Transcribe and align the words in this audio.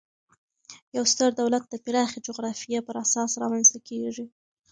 یو 0.95 1.03
ستر 1.13 1.29
دولت 1.41 1.63
د 1.69 1.75
پراخي 1.85 2.19
جغرافیې 2.27 2.79
پر 2.87 2.95
اساس 3.03 3.31
رامنځ 3.41 3.67
ته 3.73 3.79
کیږي. 3.87 4.25